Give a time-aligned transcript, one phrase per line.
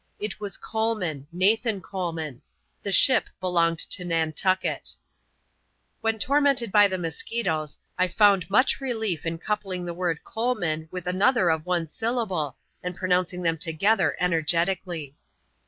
[0.19, 2.41] It was Coleman— Nathan Coleman.
[2.81, 4.95] The ship belonged to Nantucket
[6.01, 11.05] When tormented by the musquitoes, I found much relief in coupling the word" Coleman" with
[11.05, 15.15] another of one syllable, and pronouncing them together energetically.